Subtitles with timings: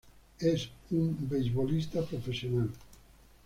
[0.39, 2.71] Es un beisbolista profesional.